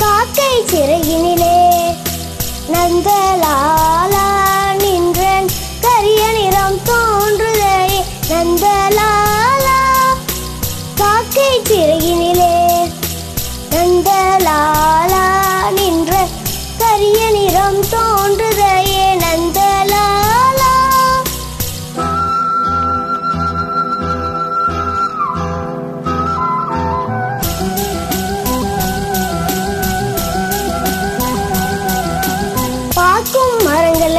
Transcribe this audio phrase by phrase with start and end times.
[0.00, 1.56] காக்கை சிறகினிலே
[2.72, 4.27] நந்தலாலா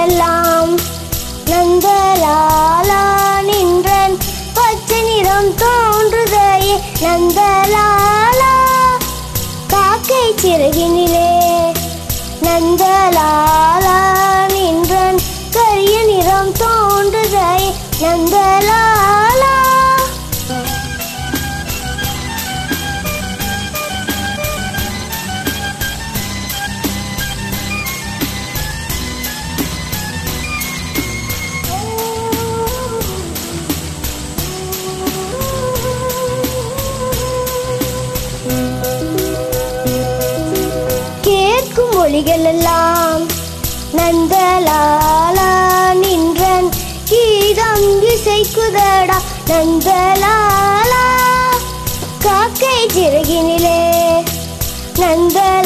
[0.02, 0.74] எல்லாம்
[1.50, 3.02] நந்தலாலா
[3.48, 4.16] நின்றன்.
[4.54, 8.54] பச்சை நிறம் தோன்றுதையே நந்தலாலா
[9.68, 11.30] காக்கை சிறகினிலே
[12.42, 13.98] நந்தலாலா
[14.56, 15.20] நின்றன்.
[15.52, 17.70] கரிய நிறம் தோன்றுதையே
[18.02, 18.82] நந்தலா
[42.10, 43.24] ஒளிகள் எல்லாம்
[43.92, 45.50] நந்தலாலா
[45.94, 46.70] நின்றன்.
[47.06, 51.04] கீதம் இசைக்குதடா நந்தலாலா.
[52.20, 53.80] காக்கை சிறகினிலே
[55.00, 55.59] நந்தலா